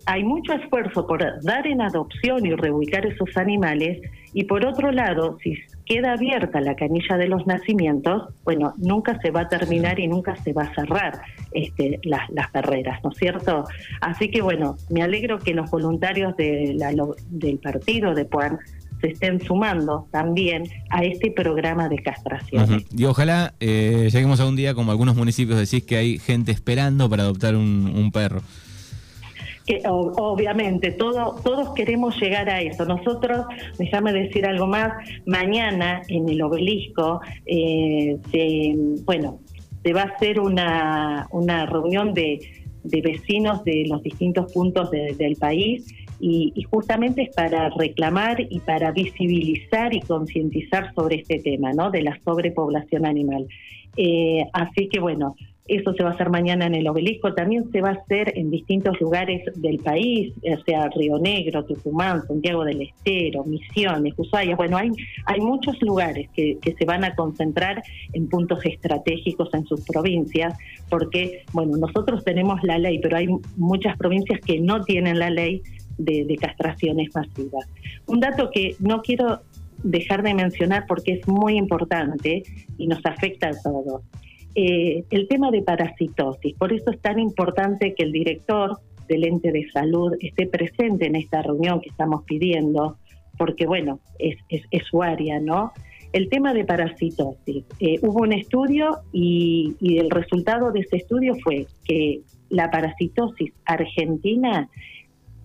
hay 0.07 0.23
mucho 0.23 0.53
esfuerzo 0.53 1.05
por 1.05 1.21
dar 1.43 1.67
en 1.67 1.81
adopción 1.81 2.45
y 2.45 2.55
reubicar 2.55 3.05
esos 3.05 3.35
animales 3.35 3.99
y 4.33 4.45
por 4.45 4.65
otro 4.65 4.91
lado, 4.91 5.37
si 5.43 5.57
queda 5.85 6.13
abierta 6.13 6.61
la 6.61 6.75
canilla 6.75 7.17
de 7.17 7.27
los 7.27 7.45
nacimientos, 7.45 8.33
bueno, 8.45 8.73
nunca 8.77 9.19
se 9.19 9.31
va 9.31 9.41
a 9.41 9.49
terminar 9.49 9.99
y 9.99 10.07
nunca 10.07 10.37
se 10.37 10.53
va 10.53 10.63
a 10.63 10.73
cerrar 10.73 11.19
este, 11.51 11.99
las, 12.03 12.29
las 12.29 12.49
carreras, 12.51 13.03
¿no 13.03 13.11
es 13.11 13.17
cierto? 13.17 13.65
Así 13.99 14.31
que 14.31 14.41
bueno, 14.41 14.77
me 14.89 15.03
alegro 15.03 15.39
que 15.39 15.53
los 15.53 15.69
voluntarios 15.69 16.37
de 16.37 16.73
la, 16.77 16.93
del 17.29 17.59
partido 17.59 18.13
de 18.13 18.23
Puan 18.23 18.59
se 19.01 19.07
estén 19.07 19.41
sumando 19.41 20.07
también 20.11 20.63
a 20.89 21.03
este 21.03 21.31
programa 21.31 21.89
de 21.89 21.99
castración. 21.99 22.83
Y 22.95 23.05
ojalá 23.05 23.53
eh, 23.59 24.09
lleguemos 24.11 24.39
a 24.39 24.47
un 24.47 24.55
día, 24.55 24.73
como 24.73 24.91
algunos 24.91 25.15
municipios 25.15 25.59
decís, 25.59 25.83
que 25.83 25.97
hay 25.97 26.19
gente 26.19 26.51
esperando 26.51 27.09
para 27.09 27.23
adoptar 27.23 27.55
un 27.55 28.11
perro 28.11 28.41
que 29.67 29.81
obviamente 29.85 30.91
todo, 30.91 31.35
todos 31.43 31.73
queremos 31.75 32.19
llegar 32.19 32.49
a 32.49 32.61
eso. 32.61 32.85
Nosotros, 32.85 33.45
déjame 33.77 34.13
decir 34.13 34.45
algo 34.45 34.65
más, 34.65 34.93
mañana 35.25 36.01
en 36.07 36.29
el 36.29 36.41
obelisco, 36.41 37.19
eh, 37.45 38.17
bueno, 39.03 39.39
se 39.83 39.93
va 39.93 40.03
a 40.03 40.05
hacer 40.05 40.39
una, 40.39 41.27
una 41.31 41.65
reunión 41.65 42.13
de, 42.13 42.39
de 42.83 43.01
vecinos 43.01 43.63
de 43.65 43.85
los 43.87 44.01
distintos 44.01 44.51
puntos 44.53 44.89
del 44.89 45.35
país 45.35 45.85
y, 46.19 46.53
justamente 46.69 47.23
es 47.23 47.35
para 47.35 47.69
reclamar 47.69 48.39
y 48.49 48.59
para 48.59 48.91
visibilizar 48.91 49.93
y 49.93 50.01
concientizar 50.01 50.93
sobre 50.93 51.17
este 51.17 51.39
tema, 51.39 51.73
¿no? 51.73 51.91
De 51.91 52.01
la 52.01 52.19
sobrepoblación 52.23 53.05
animal. 53.05 53.47
Eh, 53.95 54.45
así 54.53 54.89
que 54.89 54.99
bueno, 54.99 55.35
eso 55.67 55.93
se 55.93 56.03
va 56.03 56.11
a 56.11 56.13
hacer 56.13 56.29
mañana 56.29 56.65
en 56.65 56.75
el 56.75 56.87
obelisco, 56.87 57.33
también 57.33 57.69
se 57.71 57.81
va 57.81 57.89
a 57.89 57.93
hacer 57.93 58.33
en 58.37 58.49
distintos 58.49 58.99
lugares 59.01 59.43
del 59.55 59.79
país, 59.79 60.33
sea, 60.65 60.89
Río 60.95 61.19
Negro, 61.19 61.65
Tucumán, 61.65 62.25
Santiago 62.25 62.63
del 62.63 62.81
Estero, 62.81 63.43
Misiones, 63.43 64.13
Ushuaia. 64.15 64.55
Bueno, 64.55 64.77
hay, 64.77 64.91
hay 65.25 65.41
muchos 65.41 65.81
lugares 65.81 66.29
que, 66.33 66.57
que 66.61 66.73
se 66.73 66.85
van 66.85 67.03
a 67.03 67.15
concentrar 67.15 67.83
en 68.13 68.29
puntos 68.29 68.65
estratégicos 68.65 69.53
en 69.53 69.65
sus 69.65 69.81
provincias, 69.81 70.57
porque, 70.89 71.43
bueno, 71.51 71.75
nosotros 71.77 72.23
tenemos 72.23 72.63
la 72.63 72.77
ley, 72.77 72.99
pero 72.99 73.17
hay 73.17 73.27
muchas 73.57 73.97
provincias 73.97 74.39
que 74.41 74.59
no 74.59 74.83
tienen 74.83 75.19
la 75.19 75.29
ley 75.29 75.61
de, 75.97 76.37
castraciones 76.39 77.09
masivas. 77.13 77.67
Un 78.05 78.19
dato 78.19 78.49
que 78.51 78.75
no 78.79 79.01
quiero 79.01 79.41
dejar 79.83 80.23
de 80.23 80.33
mencionar 80.33 80.85
porque 80.87 81.13
es 81.13 81.27
muy 81.27 81.57
importante 81.57 82.43
y 82.77 82.87
nos 82.87 83.05
afecta 83.05 83.49
a 83.49 83.61
todos. 83.63 84.03
Eh, 84.55 85.03
el 85.11 85.27
tema 85.27 85.51
de 85.51 85.61
parasitosis. 85.61 86.55
Por 86.55 86.73
eso 86.73 86.91
es 86.91 86.99
tan 86.99 87.19
importante 87.19 87.93
que 87.93 88.03
el 88.03 88.11
director 88.11 88.79
del 89.07 89.23
ente 89.25 89.51
de 89.51 89.69
salud 89.71 90.13
esté 90.19 90.47
presente 90.47 91.05
en 91.05 91.15
esta 91.15 91.41
reunión 91.41 91.79
que 91.79 91.89
estamos 91.89 92.23
pidiendo, 92.23 92.97
porque 93.37 93.67
bueno, 93.67 93.99
es, 94.19 94.37
es, 94.49 94.83
su 94.87 95.03
área, 95.03 95.39
¿no? 95.39 95.71
El 96.11 96.29
tema 96.29 96.53
de 96.53 96.65
parasitosis. 96.65 97.65
Eh, 97.79 97.99
hubo 98.01 98.21
un 98.21 98.33
estudio 98.33 98.99
y, 99.11 99.75
y 99.79 99.99
el 99.99 100.09
resultado 100.09 100.71
de 100.71 100.79
ese 100.79 100.97
estudio 100.97 101.35
fue 101.43 101.67
que 101.85 102.21
la 102.49 102.71
parasitosis 102.71 103.51
argentina 103.65 104.69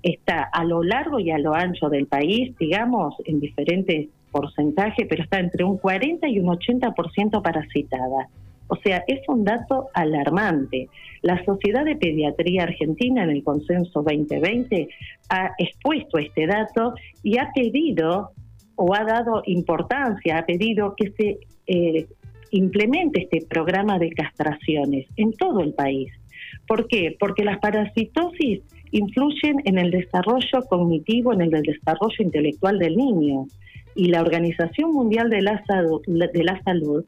está 0.03 0.43
a 0.43 0.65
lo 0.65 0.83
largo 0.83 1.21
y 1.21 1.31
a 1.31 1.39
lo 1.39 1.55
ancho 1.55 1.89
del 1.89 2.07
país, 2.07 2.57
digamos, 2.59 3.15
en 3.25 3.41
diferentes 3.41 4.09
porcentajes, 4.31 5.07
pero 5.09 5.23
está 5.23 5.39
entre 5.39 5.65
un 5.65 5.79
40 5.79 6.27
y 6.29 6.41
un 6.41 6.47
80% 6.47 7.43
parasitada. 7.43 8.29
O 8.69 8.77
sea, 8.77 9.05
es 9.07 9.21
un 9.29 9.45
dato 9.45 9.89
alarmante. 9.93 10.89
La 11.21 11.45
Sociedad 11.45 11.85
de 11.85 11.97
Pediatría 11.97 12.63
Argentina 12.63 13.23
en 13.23 13.31
el 13.31 13.45
Consenso 13.45 14.03
2020 14.03 14.89
ha 15.29 15.51
expuesto 15.59 16.19
este 16.19 16.47
dato 16.47 16.95
y 17.23 17.39
ha 17.39 17.51
pedido 17.55 18.31
o 18.77 18.95
ha 18.95 19.05
dado 19.05 19.43
importancia, 19.45 20.39
ha 20.39 20.47
pedido 20.47 20.95
que 20.97 21.13
se 21.13 21.39
eh, 21.67 22.07
implemente 22.51 23.23
este 23.25 23.47
programa 23.47 23.99
de 23.99 24.11
castraciones 24.11 25.07
en 25.17 25.33
todo 25.33 25.61
el 25.61 25.75
país. 25.75 26.11
¿Por 26.67 26.89
qué? 26.89 27.15
Porque 27.19 27.45
las 27.45 27.59
parasitosis 27.59 28.63
influyen 28.93 29.61
en 29.65 29.79
el 29.79 29.91
desarrollo 29.91 30.63
cognitivo, 30.69 31.33
en 31.33 31.43
el 31.43 31.51
desarrollo 31.51 32.17
intelectual 32.19 32.79
del 32.79 32.97
niño. 32.97 33.47
Y 33.95 34.07
la 34.07 34.23
Organización 34.23 34.93
Mundial 34.93 35.29
de 35.29 35.43
la, 35.43 35.63
de 36.07 36.45
la 36.45 36.63
Salud 36.63 37.05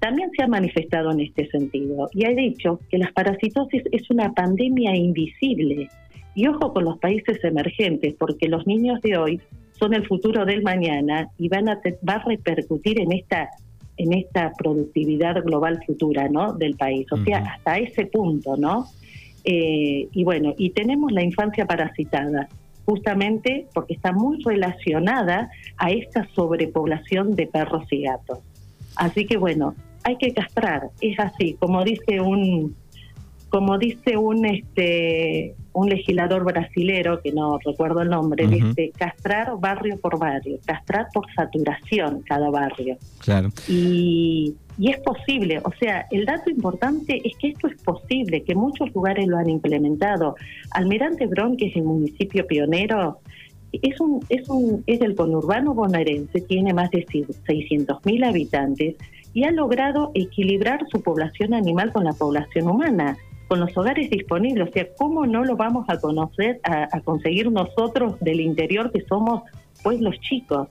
también 0.00 0.30
se 0.36 0.42
ha 0.42 0.48
manifestado 0.48 1.12
en 1.12 1.20
este 1.20 1.48
sentido 1.48 2.08
y 2.12 2.26
ha 2.26 2.30
dicho 2.30 2.80
que 2.90 2.98
la 2.98 3.10
parasitosis 3.12 3.82
es 3.92 4.10
una 4.10 4.32
pandemia 4.32 4.96
invisible. 4.96 5.88
Y 6.34 6.46
ojo 6.48 6.72
con 6.72 6.84
los 6.84 6.98
países 6.98 7.42
emergentes, 7.44 8.14
porque 8.18 8.48
los 8.48 8.66
niños 8.66 9.00
de 9.00 9.16
hoy 9.16 9.40
son 9.72 9.94
el 9.94 10.06
futuro 10.06 10.44
del 10.44 10.62
mañana 10.62 11.28
y 11.38 11.48
van 11.48 11.68
a 11.68 11.80
va 12.08 12.14
a 12.14 12.24
repercutir 12.24 13.00
en 13.00 13.12
esta 13.12 13.48
en 13.98 14.12
esta 14.12 14.52
productividad 14.58 15.42
global 15.42 15.82
futura, 15.86 16.28
¿no? 16.28 16.52
Del 16.52 16.76
país. 16.76 17.06
O 17.10 17.16
sea, 17.24 17.38
hasta 17.38 17.78
ese 17.78 18.06
punto, 18.06 18.56
¿no? 18.56 18.86
Eh, 19.48 20.08
y 20.10 20.24
bueno, 20.24 20.54
y 20.58 20.70
tenemos 20.70 21.12
la 21.12 21.22
infancia 21.22 21.66
parasitada, 21.66 22.48
justamente 22.84 23.66
porque 23.72 23.94
está 23.94 24.12
muy 24.12 24.42
relacionada 24.42 25.50
a 25.78 25.90
esta 25.92 26.28
sobrepoblación 26.34 27.36
de 27.36 27.46
perros 27.46 27.84
y 27.92 28.02
gatos. 28.02 28.40
Así 28.96 29.24
que 29.24 29.36
bueno, 29.36 29.76
hay 30.02 30.16
que 30.16 30.34
castrar, 30.34 30.90
es 31.00 31.18
así, 31.20 31.54
como 31.54 31.84
dice 31.84 32.20
un 32.20 32.74
como 33.48 33.78
dice 33.78 34.16
un 34.16 34.44
este 34.44 35.54
un 35.72 35.90
legislador 35.90 36.42
brasilero 36.44 37.20
que 37.20 37.32
no 37.32 37.58
recuerdo 37.62 38.00
el 38.00 38.08
nombre, 38.08 38.46
dice 38.46 38.92
castrar 38.96 39.52
barrio 39.60 39.98
por 40.00 40.18
barrio, 40.18 40.58
castrar 40.64 41.08
por 41.12 41.26
saturación 41.34 42.22
cada 42.22 42.48
barrio. 42.48 42.96
Claro. 43.18 43.50
Y, 43.68 44.54
y 44.78 44.90
es 44.90 44.98
posible, 45.00 45.60
o 45.62 45.70
sea, 45.78 46.06
el 46.10 46.24
dato 46.24 46.48
importante 46.48 47.20
es 47.22 47.36
que 47.36 47.48
esto 47.48 47.68
es 47.68 47.76
posible, 47.82 48.42
que 48.42 48.54
muchos 48.54 48.90
lugares 48.94 49.26
lo 49.26 49.36
han 49.36 49.50
implementado. 49.50 50.34
Almirante 50.70 51.26
Brón, 51.26 51.58
que 51.58 51.66
es 51.66 51.76
el 51.76 51.82
municipio 51.82 52.46
pionero, 52.46 53.20
es 53.72 54.00
un 54.00 54.24
es 54.30 54.48
un 54.48 54.82
es 54.86 55.02
el 55.02 55.14
conurbano 55.14 55.74
bonaerense, 55.74 56.40
tiene 56.40 56.72
más 56.72 56.90
de 56.90 57.04
600.000 57.06 58.26
habitantes 58.26 58.96
y 59.34 59.44
ha 59.44 59.50
logrado 59.50 60.12
equilibrar 60.14 60.80
su 60.90 61.02
población 61.02 61.52
animal 61.52 61.92
con 61.92 62.04
la 62.04 62.14
población 62.14 62.68
humana, 62.68 63.18
con 63.48 63.60
los 63.60 63.76
hogares 63.76 64.10
disponibles. 64.10 64.68
O 64.68 64.72
sea, 64.72 64.86
¿cómo 64.96 65.26
no 65.26 65.44
lo 65.44 65.56
vamos 65.56 65.86
a 65.88 65.98
conocer, 65.98 66.60
a, 66.64 67.00
conseguir 67.00 67.50
nosotros 67.50 68.18
del 68.20 68.40
interior 68.40 68.92
que 68.92 69.02
somos 69.02 69.42
pues 69.82 70.00
los 70.00 70.18
chicos? 70.20 70.68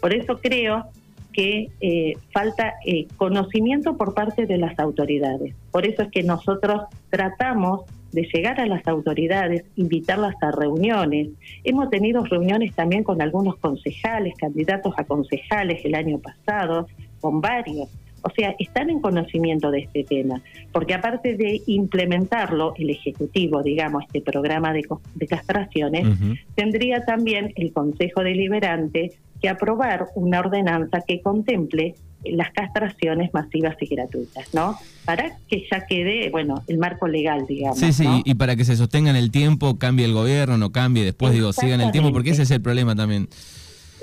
Por 0.00 0.14
eso 0.14 0.38
creo 0.38 0.86
que 1.32 1.70
eh, 1.80 2.12
falta 2.32 2.74
eh, 2.86 3.06
conocimiento 3.16 3.96
por 3.96 4.14
parte 4.14 4.46
de 4.46 4.58
las 4.58 4.78
autoridades. 4.78 5.54
Por 5.70 5.86
eso 5.86 6.02
es 6.02 6.10
que 6.10 6.22
nosotros 6.22 6.82
tratamos 7.10 7.82
de 8.12 8.28
llegar 8.32 8.60
a 8.60 8.66
las 8.66 8.86
autoridades, 8.86 9.64
invitarlas 9.74 10.36
a 10.40 10.52
reuniones. 10.52 11.30
Hemos 11.64 11.90
tenido 11.90 12.24
reuniones 12.24 12.72
también 12.74 13.02
con 13.02 13.20
algunos 13.20 13.56
concejales, 13.56 14.34
candidatos 14.38 14.94
a 14.96 15.04
concejales 15.04 15.84
el 15.84 15.96
año 15.96 16.20
pasado, 16.20 16.86
con 17.20 17.40
varios 17.40 17.88
o 18.24 18.30
sea, 18.30 18.54
están 18.58 18.88
en 18.88 19.00
conocimiento 19.00 19.70
de 19.70 19.80
este 19.80 20.02
tema, 20.02 20.40
porque 20.72 20.94
aparte 20.94 21.36
de 21.36 21.60
implementarlo, 21.66 22.74
el 22.78 22.90
Ejecutivo, 22.90 23.62
digamos, 23.62 24.04
este 24.06 24.22
programa 24.22 24.72
de, 24.72 24.86
castraciones, 25.28 26.06
tendría 26.54 27.04
también 27.04 27.52
el 27.56 27.72
Consejo 27.72 28.22
Deliberante 28.22 29.12
que 29.42 29.48
aprobar 29.50 30.06
una 30.14 30.40
ordenanza 30.40 31.02
que 31.06 31.20
contemple 31.20 31.94
las 32.24 32.50
castraciones 32.52 33.32
masivas 33.34 33.76
y 33.80 33.86
gratuitas, 33.86 34.54
¿no? 34.54 34.78
Para 35.04 35.36
que 35.48 35.66
ya 35.70 35.84
quede, 35.86 36.30
bueno, 36.30 36.62
el 36.66 36.78
marco 36.78 37.06
legal, 37.06 37.44
digamos. 37.46 37.78
Sí, 37.78 37.92
sí, 37.92 38.06
y 38.24 38.34
para 38.34 38.56
que 38.56 38.64
se 38.64 38.76
sostenga 38.76 39.10
en 39.10 39.16
el 39.16 39.30
tiempo, 39.30 39.78
cambie 39.78 40.06
el 40.06 40.14
gobierno, 40.14 40.56
no 40.56 40.72
cambie, 40.72 41.04
después 41.04 41.34
digo, 41.34 41.52
siga 41.52 41.74
en 41.74 41.82
el 41.82 41.92
tiempo, 41.92 42.10
porque 42.12 42.30
ese 42.30 42.42
es 42.42 42.50
el 42.50 42.62
problema 42.62 42.94
también. 42.94 43.28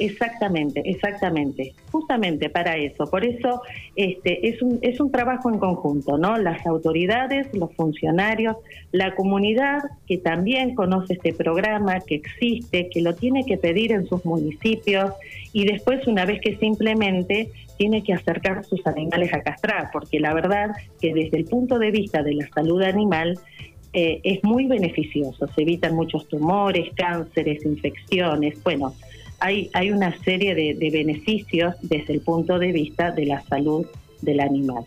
Exactamente, 0.03 0.81
exactamente, 0.83 1.75
justamente 1.91 2.49
para 2.49 2.75
eso. 2.75 3.05
Por 3.05 3.23
eso 3.23 3.61
este, 3.95 4.49
es, 4.49 4.59
un, 4.63 4.79
es 4.81 4.99
un 4.99 5.11
trabajo 5.11 5.51
en 5.51 5.59
conjunto, 5.59 6.17
¿no? 6.17 6.37
Las 6.37 6.65
autoridades, 6.65 7.47
los 7.53 7.71
funcionarios, 7.75 8.55
la 8.91 9.13
comunidad 9.13 9.83
que 10.07 10.17
también 10.17 10.73
conoce 10.73 11.13
este 11.13 11.33
programa, 11.33 11.99
que 11.99 12.15
existe, 12.15 12.89
que 12.89 13.01
lo 13.01 13.13
tiene 13.13 13.45
que 13.45 13.57
pedir 13.57 13.91
en 13.91 14.07
sus 14.07 14.25
municipios 14.25 15.11
y 15.53 15.65
después, 15.65 16.07
una 16.07 16.25
vez 16.25 16.41
que 16.41 16.55
se 16.57 16.65
implemente, 16.65 17.51
tiene 17.77 18.03
que 18.03 18.13
acercar 18.13 18.65
sus 18.65 18.85
animales 18.87 19.31
a 19.35 19.41
castrar, 19.43 19.89
porque 19.93 20.19
la 20.19 20.33
verdad 20.33 20.71
que 20.99 21.13
desde 21.13 21.37
el 21.37 21.45
punto 21.45 21.77
de 21.77 21.91
vista 21.91 22.23
de 22.23 22.33
la 22.33 22.49
salud 22.49 22.81
animal, 22.81 23.37
eh, 23.93 24.21
es 24.23 24.43
muy 24.43 24.67
beneficioso. 24.67 25.47
Se 25.53 25.63
evitan 25.63 25.95
muchos 25.95 26.27
tumores, 26.29 26.89
cánceres, 26.95 27.65
infecciones. 27.65 28.61
Bueno, 28.63 28.93
hay, 29.41 29.69
hay 29.73 29.91
una 29.91 30.15
serie 30.23 30.55
de, 30.55 30.89
beneficios 30.91 31.75
desde 31.81 32.13
el 32.13 32.21
punto 32.21 32.59
de 32.59 32.71
vista 32.71 33.11
de 33.11 33.25
la 33.25 33.41
salud 33.41 33.85
del 34.21 34.39
animal. 34.39 34.85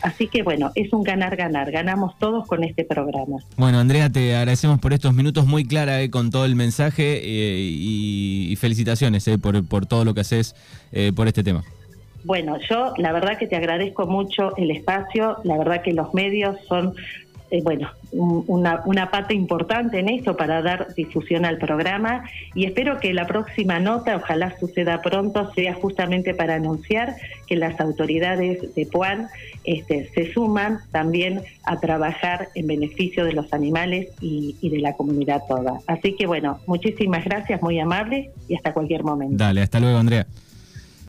Así 0.00 0.26
que 0.26 0.42
bueno, 0.42 0.72
es 0.74 0.92
un 0.92 1.04
ganar-ganar, 1.04 1.70
ganamos 1.70 2.18
todos 2.18 2.46
con 2.48 2.64
este 2.64 2.84
programa. 2.84 3.38
Bueno, 3.56 3.78
Andrea, 3.78 4.10
te 4.10 4.34
agradecemos 4.34 4.80
por 4.80 4.92
estos 4.92 5.14
minutos 5.14 5.46
muy 5.46 5.64
clara 5.64 6.00
eh, 6.00 6.10
con 6.10 6.30
todo 6.30 6.46
el 6.46 6.56
mensaje 6.56 7.20
eh, 7.22 7.58
y, 7.60 8.56
felicitaciones 8.56 9.28
eh, 9.28 9.38
por, 9.38 9.64
por, 9.66 9.86
todo 9.86 10.04
lo 10.04 10.14
que 10.14 10.22
haces 10.22 10.56
por 11.14 11.28
este 11.28 11.44
tema. 11.44 11.62
Bueno, 12.24 12.56
yo 12.68 12.94
la 12.96 13.12
verdad 13.12 13.36
que 13.38 13.46
te 13.46 13.56
agradezco 13.56 14.06
mucho 14.06 14.56
el 14.56 14.70
espacio, 14.70 15.36
la 15.44 15.58
verdad 15.58 15.82
que 15.82 15.92
los 15.92 16.14
medios 16.14 16.56
son 16.68 16.94
eh, 17.52 17.60
bueno, 17.62 17.90
una, 18.12 18.80
una 18.86 19.10
pata 19.10 19.34
importante 19.34 19.98
en 19.98 20.08
esto 20.08 20.38
para 20.38 20.62
dar 20.62 20.94
difusión 20.94 21.44
al 21.44 21.58
programa 21.58 22.24
y 22.54 22.64
espero 22.64 22.98
que 22.98 23.12
la 23.12 23.26
próxima 23.26 23.78
nota, 23.78 24.16
ojalá 24.16 24.58
suceda 24.58 25.02
pronto, 25.02 25.52
sea 25.52 25.74
justamente 25.74 26.32
para 26.32 26.54
anunciar 26.54 27.14
que 27.46 27.56
las 27.56 27.78
autoridades 27.78 28.74
de 28.74 28.86
Puan 28.86 29.28
este, 29.64 30.08
se 30.14 30.32
suman 30.32 30.78
también 30.92 31.42
a 31.64 31.78
trabajar 31.78 32.48
en 32.54 32.68
beneficio 32.68 33.26
de 33.26 33.34
los 33.34 33.52
animales 33.52 34.08
y, 34.22 34.56
y 34.62 34.70
de 34.70 34.78
la 34.78 34.94
comunidad 34.94 35.42
toda. 35.46 35.78
Así 35.86 36.16
que 36.16 36.26
bueno, 36.26 36.58
muchísimas 36.66 37.22
gracias, 37.22 37.60
muy 37.60 37.78
amable 37.78 38.30
y 38.48 38.54
hasta 38.54 38.72
cualquier 38.72 39.04
momento. 39.04 39.36
Dale, 39.36 39.60
hasta 39.60 39.78
luego 39.78 39.98
Andrea. 39.98 40.26